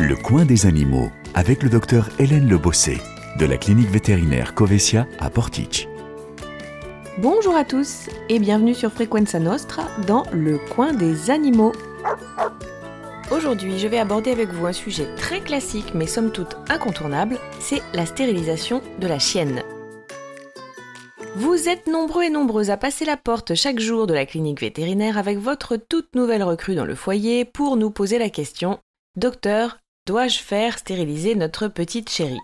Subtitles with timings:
[0.00, 2.98] Le coin des animaux avec le docteur Hélène Lebossé
[3.36, 5.88] de la clinique vétérinaire Covesia à Portich.
[7.18, 11.72] Bonjour à tous et bienvenue sur Frequenza Nostra dans le coin des animaux.
[13.32, 17.82] Aujourd'hui, je vais aborder avec vous un sujet très classique mais somme toute incontournable, c'est
[17.92, 19.64] la stérilisation de la chienne.
[21.34, 25.18] Vous êtes nombreux et nombreuses à passer la porte chaque jour de la clinique vétérinaire
[25.18, 28.78] avec votre toute nouvelle recrue dans le foyer pour nous poser la question
[29.16, 29.78] Docteur,
[30.08, 32.40] dois-je faire stériliser notre petite chérie?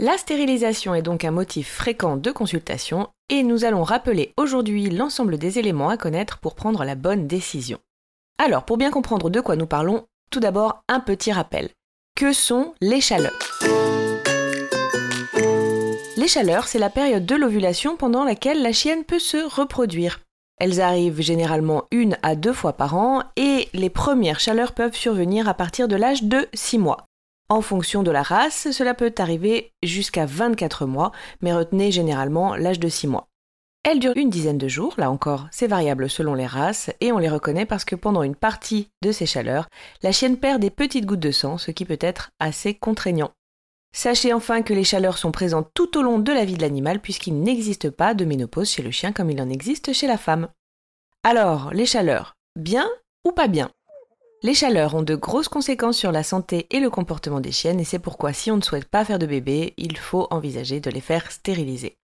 [0.00, 5.38] La stérilisation est donc un motif fréquent de consultation et nous allons rappeler aujourd'hui l'ensemble
[5.38, 7.78] des éléments à connaître pour prendre la bonne décision.
[8.38, 11.70] Alors, pour bien comprendre de quoi nous parlons, tout d'abord un petit rappel.
[12.16, 13.38] Que sont les chaleurs?
[16.16, 20.23] Les chaleurs, c'est la période de l'ovulation pendant laquelle la chienne peut se reproduire.
[20.58, 25.48] Elles arrivent généralement une à deux fois par an et les premières chaleurs peuvent survenir
[25.48, 27.06] à partir de l'âge de 6 mois.
[27.48, 32.80] En fonction de la race, cela peut arriver jusqu'à 24 mois, mais retenez généralement l'âge
[32.80, 33.28] de 6 mois.
[33.82, 37.18] Elles durent une dizaine de jours, là encore, c'est variable selon les races, et on
[37.18, 39.68] les reconnaît parce que pendant une partie de ces chaleurs,
[40.02, 43.32] la chienne perd des petites gouttes de sang, ce qui peut être assez contraignant.
[43.96, 46.98] Sachez enfin que les chaleurs sont présentes tout au long de la vie de l'animal
[46.98, 50.48] puisqu'il n'existe pas de ménopause chez le chien comme il en existe chez la femme.
[51.22, 52.90] Alors, les chaleurs, bien
[53.24, 53.70] ou pas bien?
[54.42, 57.84] Les chaleurs ont de grosses conséquences sur la santé et le comportement des chiennes et
[57.84, 61.00] c'est pourquoi si on ne souhaite pas faire de bébé, il faut envisager de les
[61.00, 61.94] faire stériliser.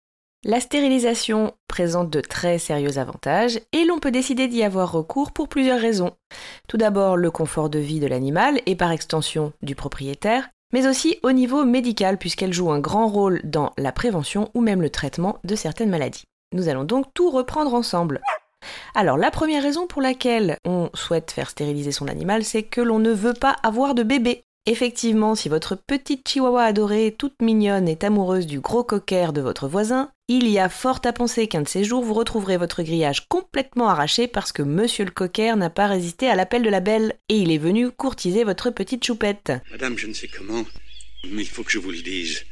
[0.45, 5.49] La stérilisation présente de très sérieux avantages et l'on peut décider d'y avoir recours pour
[5.49, 6.15] plusieurs raisons.
[6.69, 11.17] Tout d'abord le confort de vie de l'animal et par extension du propriétaire, mais aussi
[11.23, 15.37] au niveau médical puisqu'elle joue un grand rôle dans la prévention ou même le traitement
[15.43, 16.23] de certaines maladies.
[16.53, 18.21] Nous allons donc tout reprendre ensemble.
[18.95, 22.99] Alors la première raison pour laquelle on souhaite faire stériliser son animal, c'est que l'on
[22.99, 24.43] ne veut pas avoir de bébé.
[24.67, 29.67] Effectivement, si votre petite chihuahua adorée, toute mignonne, est amoureuse du gros cocker de votre
[29.67, 33.27] voisin, il y a fort à penser qu'un de ces jours vous retrouverez votre grillage
[33.27, 37.15] complètement arraché parce que monsieur le cocker n'a pas résisté à l'appel de la belle
[37.27, 39.51] et il est venu courtiser votre petite choupette.
[39.71, 40.63] Madame, je ne sais comment,
[41.29, 42.45] mais il faut que je vous le dise.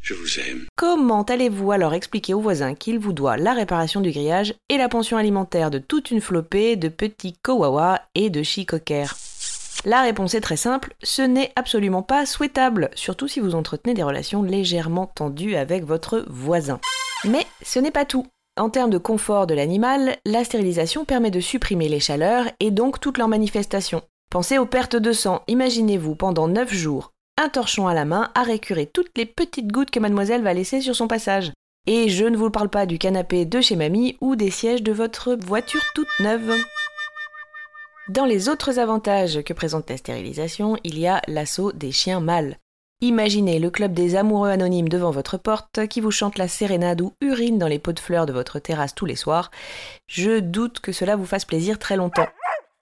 [0.00, 0.66] Je vous aime.
[0.76, 4.88] Comment allez-vous alors expliquer au voisin qu'il vous doit la réparation du grillage et la
[4.88, 9.10] pension alimentaire de toute une flopée de petits kowawa et de chicoquers
[9.84, 14.02] la réponse est très simple, ce n'est absolument pas souhaitable, surtout si vous entretenez des
[14.02, 16.80] relations légèrement tendues avec votre voisin.
[17.24, 18.26] Mais ce n'est pas tout.
[18.58, 23.00] En termes de confort de l'animal, la stérilisation permet de supprimer les chaleurs et donc
[23.00, 24.02] toutes leurs manifestations.
[24.30, 28.42] Pensez aux pertes de sang, imaginez-vous pendant 9 jours, un torchon à la main à
[28.42, 31.52] récurer toutes les petites gouttes que mademoiselle va laisser sur son passage.
[31.86, 34.92] Et je ne vous parle pas du canapé de chez mamie ou des sièges de
[34.92, 36.52] votre voiture toute neuve.
[38.08, 42.56] Dans les autres avantages que présente la stérilisation, il y a l'assaut des chiens mâles.
[43.00, 47.14] Imaginez le club des amoureux anonymes devant votre porte qui vous chante la sérénade ou
[47.20, 49.50] urine dans les pots de fleurs de votre terrasse tous les soirs.
[50.06, 52.28] Je doute que cela vous fasse plaisir très longtemps.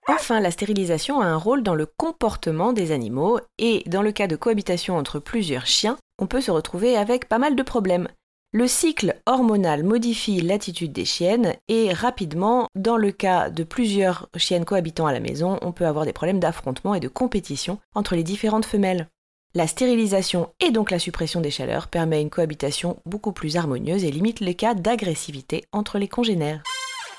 [0.09, 4.27] Enfin, la stérilisation a un rôle dans le comportement des animaux et dans le cas
[4.27, 8.09] de cohabitation entre plusieurs chiens, on peut se retrouver avec pas mal de problèmes.
[8.57, 14.65] Le cycle hormonal modifie l'attitude des chiennes et rapidement, dans le cas de plusieurs chiennes
[14.65, 18.23] cohabitant à la maison, on peut avoir des problèmes d'affrontement et de compétition entre les
[18.23, 19.09] différentes femelles.
[19.57, 24.13] La stérilisation et donc la suppression des chaleurs permet une cohabitation beaucoup plus harmonieuse et
[24.13, 26.63] limite les cas d'agressivité entre les congénères.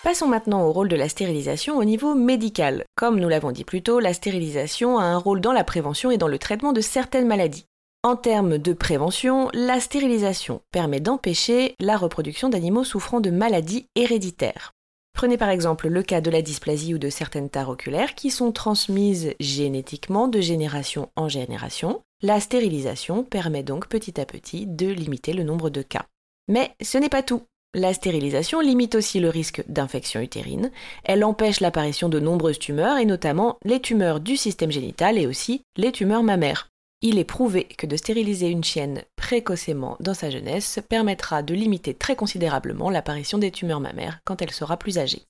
[0.06, 2.86] Passons maintenant au rôle de la stérilisation au niveau médical.
[2.96, 6.18] Comme nous l'avons dit plus tôt, la stérilisation a un rôle dans la prévention et
[6.18, 7.66] dans le traitement de certaines maladies.
[8.06, 14.74] En termes de prévention, la stérilisation permet d'empêcher la reproduction d'animaux souffrant de maladies héréditaires.
[15.16, 18.52] Prenez par exemple le cas de la dysplasie ou de certaines tares oculaires qui sont
[18.52, 22.04] transmises génétiquement de génération en génération.
[22.22, 26.06] La stérilisation permet donc petit à petit de limiter le nombre de cas.
[26.48, 27.42] Mais ce n'est pas tout.
[27.74, 30.70] La stérilisation limite aussi le risque d'infection utérine.
[31.06, 35.64] Elle empêche l'apparition de nombreuses tumeurs et notamment les tumeurs du système génital et aussi
[35.76, 36.70] les tumeurs mammaires.
[37.02, 41.94] Il est prouvé que de stériliser une chienne précocement dans sa jeunesse permettra de limiter
[41.94, 45.24] très considérablement l'apparition des tumeurs mammaires quand elle sera plus âgée.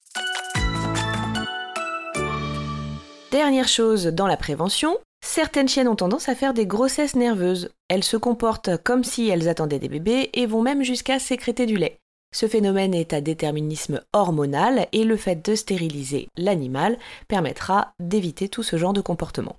[3.31, 7.69] Dernière chose dans la prévention, certaines chiennes ont tendance à faire des grossesses nerveuses.
[7.89, 11.75] Elles se comportent comme si elles attendaient des bébés et vont même jusqu'à sécréter du
[11.77, 11.97] lait.
[12.33, 16.97] Ce phénomène est à déterminisme hormonal et le fait de stériliser l'animal
[17.27, 19.57] permettra d'éviter tout ce genre de comportement.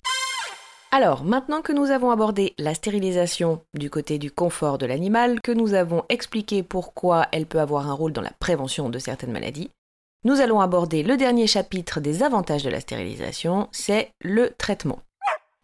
[0.91, 5.51] Alors, maintenant que nous avons abordé la stérilisation du côté du confort de l'animal, que
[5.51, 9.69] nous avons expliqué pourquoi elle peut avoir un rôle dans la prévention de certaines maladies,
[10.23, 14.99] nous allons aborder le dernier chapitre des avantages de la stérilisation, c'est le traitement.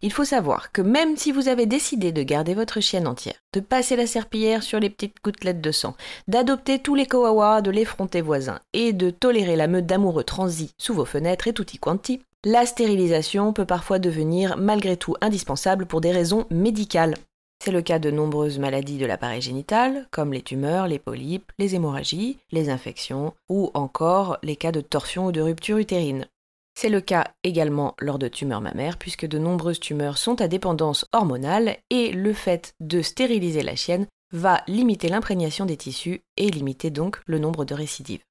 [0.02, 3.62] Il faut savoir que même si vous avez décidé de garder votre chienne entière, de
[3.62, 5.96] passer la serpillière sur les petites gouttelettes de sang,
[6.28, 10.94] d'adopter tous les koawas de l'effronté voisin et de tolérer la meute d'amoureux transis sous
[10.94, 16.12] vos fenêtres et tutti quanti, la stérilisation peut parfois devenir malgré tout indispensable pour des
[16.12, 17.16] raisons médicales.
[17.64, 21.76] C'est le cas de nombreuses maladies de l'appareil génital, comme les tumeurs, les polypes, les
[21.76, 26.28] hémorragies, les infections, ou encore les cas de torsion ou de rupture utérine.
[26.76, 31.06] C'est le cas également lors de tumeurs mammaires, puisque de nombreuses tumeurs sont à dépendance
[31.14, 36.90] hormonale et le fait de stériliser la chienne va limiter l'imprégnation des tissus et limiter
[36.90, 38.24] donc le nombre de récidives.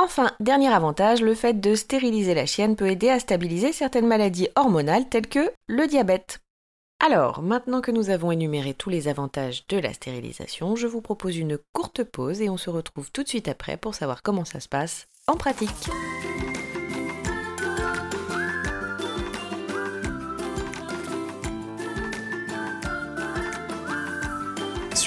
[0.00, 4.46] Enfin, dernier avantage, le fait de stériliser la chienne peut aider à stabiliser certaines maladies
[4.54, 6.38] hormonales telles que le diabète.
[7.04, 11.36] Alors, maintenant que nous avons énuméré tous les avantages de la stérilisation, je vous propose
[11.36, 14.60] une courte pause et on se retrouve tout de suite après pour savoir comment ça
[14.60, 15.90] se passe en pratique.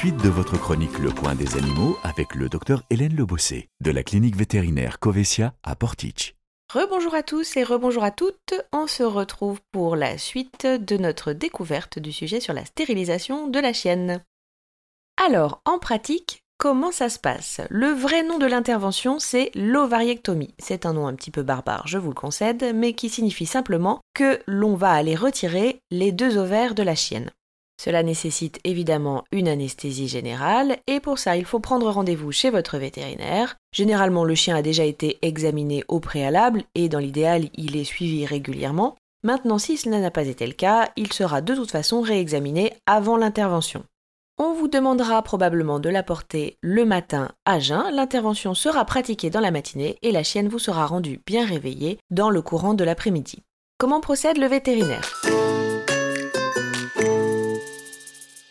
[0.01, 4.35] De votre chronique Le Point des animaux avec le docteur Hélène Lebossé de la clinique
[4.35, 6.35] vétérinaire Covesia à Portich.
[6.73, 8.55] Rebonjour à tous et rebonjour à toutes.
[8.73, 13.59] On se retrouve pour la suite de notre découverte du sujet sur la stérilisation de
[13.59, 14.23] la chienne.
[15.23, 17.61] Alors, en pratique, comment ça se passe?
[17.69, 20.55] Le vrai nom de l'intervention, c'est l'ovariectomie.
[20.57, 24.01] C'est un nom un petit peu barbare, je vous le concède, mais qui signifie simplement
[24.15, 27.29] que l'on va aller retirer les deux ovaires de la chienne.
[27.83, 32.77] Cela nécessite évidemment une anesthésie générale et pour ça il faut prendre rendez-vous chez votre
[32.77, 33.55] vétérinaire.
[33.73, 38.23] Généralement le chien a déjà été examiné au préalable et dans l'idéal il est suivi
[38.27, 38.97] régulièrement.
[39.23, 43.17] Maintenant si cela n'a pas été le cas, il sera de toute façon réexaminé avant
[43.17, 43.83] l'intervention.
[44.37, 49.49] On vous demandera probablement de l'apporter le matin à jeun, l'intervention sera pratiquée dans la
[49.49, 53.39] matinée et la chienne vous sera rendue bien réveillée dans le courant de l'après-midi.
[53.79, 55.19] Comment procède le vétérinaire?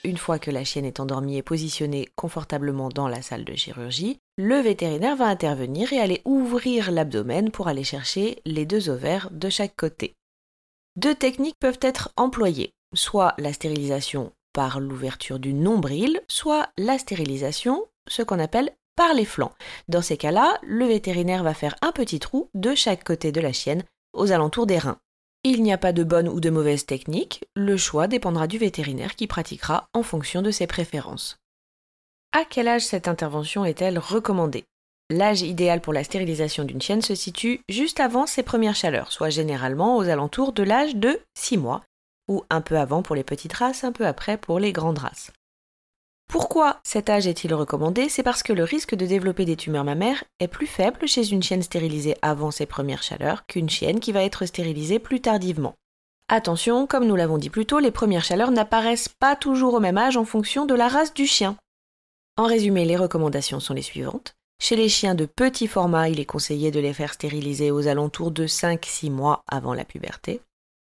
[0.04, 4.18] Une fois que la chienne est endormie et positionnée confortablement dans la salle de chirurgie,
[4.36, 9.48] le vétérinaire va intervenir et aller ouvrir l'abdomen pour aller chercher les deux ovaires de
[9.50, 10.14] chaque côté.
[10.96, 17.86] Deux techniques peuvent être employées, soit la stérilisation par l'ouverture du nombril, soit la stérilisation,
[18.08, 19.54] ce qu'on appelle par les flancs.
[19.88, 23.52] Dans ces cas-là, le vétérinaire va faire un petit trou de chaque côté de la
[23.52, 24.98] chienne aux alentours des reins.
[25.42, 29.16] Il n'y a pas de bonne ou de mauvaise technique, le choix dépendra du vétérinaire
[29.16, 31.38] qui pratiquera en fonction de ses préférences.
[32.32, 34.64] À quel âge cette intervention est-elle recommandée?
[35.08, 39.30] L'âge idéal pour la stérilisation d'une chienne se situe juste avant ses premières chaleurs, soit
[39.30, 41.82] généralement aux alentours de l'âge de 6 mois,
[42.28, 45.32] ou un peu avant pour les petites races, un peu après pour les grandes races.
[46.30, 48.08] Pourquoi cet âge est-il recommandé?
[48.08, 51.42] C'est parce que le risque de développer des tumeurs mammaires est plus faible chez une
[51.42, 55.74] chienne stérilisée avant ses premières chaleurs qu'une chienne qui va être stérilisée plus tardivement.
[56.28, 59.98] Attention, comme nous l'avons dit plus tôt, les premières chaleurs n'apparaissent pas toujours au même
[59.98, 61.56] âge en fonction de la race du chien.
[62.36, 64.34] En résumé, les recommandations sont les suivantes.
[64.62, 68.30] Chez les chiens de petit format, il est conseillé de les faire stériliser aux alentours
[68.30, 70.40] de 5-6 mois avant la puberté.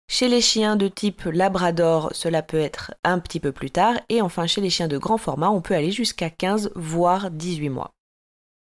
[0.07, 3.97] Chez les chiens de type labrador, cela peut être un petit peu plus tard.
[4.09, 7.69] Et enfin, chez les chiens de grand format, on peut aller jusqu'à 15 voire 18
[7.71, 7.91] mois.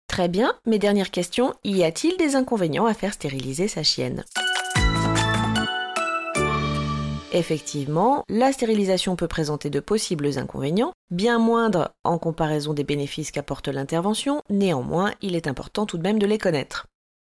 [0.08, 1.54] Très bien, mes dernières questions.
[1.64, 4.24] Y a-t-il des inconvénients à faire stériliser sa chienne?
[7.34, 13.69] Effectivement, la stérilisation peut présenter de possibles inconvénients, bien moindres en comparaison des bénéfices qu'apporte
[13.69, 16.86] l'intervention, néanmoins, il est important tout de même de les connaître.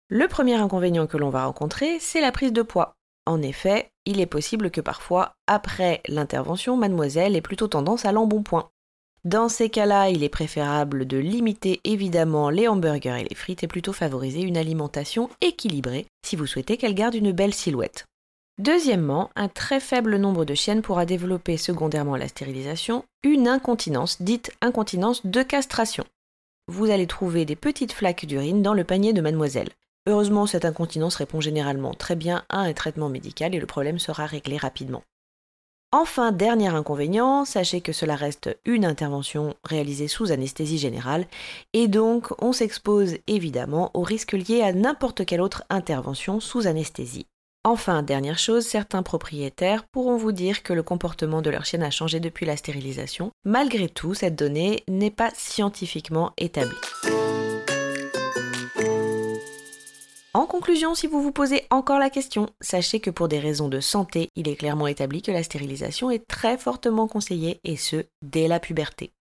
[0.09, 2.95] Le premier inconvénient que l'on va rencontrer, c'est la prise de poids.
[3.27, 8.71] En effet, il est possible que parfois, après l'intervention, mademoiselle ait plutôt tendance à l'embonpoint.
[9.25, 13.69] Dans ces cas-là, il est préférable de limiter évidemment les hamburgers et les frites et
[13.69, 18.07] plutôt favoriser une alimentation équilibrée si vous souhaitez qu'elle garde une belle silhouette.
[18.59, 24.21] Deuxièmement, un très faible nombre de chiennes pourra développer secondairement à la stérilisation une incontinence
[24.21, 26.05] dite incontinence de castration.
[26.67, 29.71] Vous allez trouver des petites flaques d'urine dans le panier de mademoiselle.
[30.07, 34.27] Heureusement, cette incontinence répond généralement très bien à un traitement médical et le problème sera
[34.27, 35.03] réglé rapidement.
[35.95, 41.27] Enfin, dernier inconvénient, sachez que cela reste une intervention réalisée sous anesthésie générale
[41.75, 47.27] et donc on s'expose évidemment aux risques liés à n'importe quelle autre intervention sous anesthésie.
[47.65, 51.91] Enfin, dernière chose, certains propriétaires pourront vous dire que le comportement de leur chienne a
[51.91, 53.31] changé depuis la stérilisation.
[53.45, 56.75] Malgré tout, cette donnée n'est pas scientifiquement établie.
[60.35, 63.81] En conclusion, si vous vous posez encore la question, sachez que pour des raisons de
[63.81, 68.49] santé, il est clairement établi que la stérilisation est très fortement conseillée et ce, dès
[68.49, 69.13] la puberté.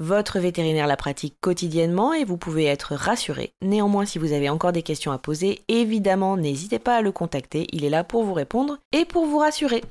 [0.00, 3.52] Votre vétérinaire la pratique quotidiennement et vous pouvez être rassuré.
[3.62, 7.68] Néanmoins, si vous avez encore des questions à poser, évidemment, n'hésitez pas à le contacter,
[7.70, 9.84] il est là pour vous répondre et pour vous rassurer.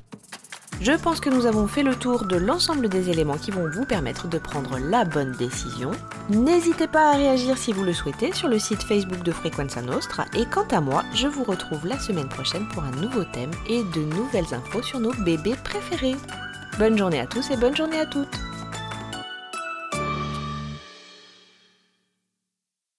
[0.82, 3.84] Je pense que nous avons fait le tour de l'ensemble des éléments qui vont vous
[3.84, 5.92] permettre de prendre la bonne décision.
[6.28, 10.24] N'hésitez pas à réagir si vous le souhaitez sur le site Facebook de Frequenza Nostra
[10.36, 13.84] et quant à moi, je vous retrouve la semaine prochaine pour un nouveau thème et
[13.94, 16.16] de nouvelles infos sur nos bébés préférés.
[16.80, 18.40] Bonne journée à tous et bonne journée à toutes